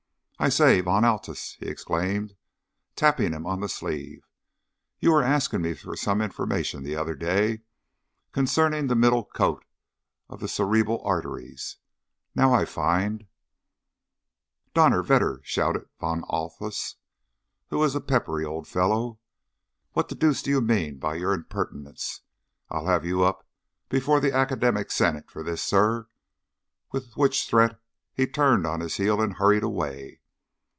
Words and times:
"I 0.43 0.49
say, 0.49 0.81
Von 0.81 1.03
Althaus," 1.05 1.55
he 1.59 1.67
exclaimed, 1.67 2.35
tapping 2.95 3.31
him 3.31 3.45
on 3.45 3.59
the 3.59 3.69
sleeve, 3.69 4.25
"you 4.99 5.11
were 5.11 5.21
asking 5.21 5.61
me 5.61 5.75
for 5.75 5.95
some 5.95 6.19
information 6.19 6.81
the 6.81 6.95
other 6.95 7.13
day 7.13 7.61
concerning 8.31 8.87
the 8.87 8.95
middle 8.95 9.23
coat 9.23 9.63
of 10.29 10.39
the 10.39 10.47
cerebral 10.47 10.99
arteries. 11.05 11.77
Now 12.33 12.55
I 12.55 12.65
find" 12.65 13.27
"Donnerwetter!" 14.75 15.41
shouted 15.43 15.87
Von 15.99 16.23
Althaus, 16.23 16.95
who 17.67 17.77
was 17.77 17.93
a 17.93 18.01
peppery 18.01 18.43
old 18.43 18.67
fellow. 18.67 19.19
"What 19.93 20.09
the 20.09 20.15
deuce 20.15 20.41
do 20.41 20.49
you 20.49 20.59
mean 20.61 20.97
by 20.97 21.17
your 21.17 21.33
impertinence! 21.33 22.21
I'll 22.67 22.87
have 22.87 23.05
you 23.05 23.23
up 23.23 23.47
before 23.89 24.19
the 24.19 24.33
Academical 24.33 24.89
Senate 24.89 25.29
for 25.29 25.43
this, 25.43 25.61
sir;" 25.61 26.07
with 26.91 27.13
which 27.15 27.47
threat 27.47 27.79
he 28.11 28.25
turned 28.25 28.65
on 28.65 28.79
his 28.79 28.95
heel 28.97 29.21
and 29.21 29.33
hurried 29.33 29.61
away. 29.61 30.17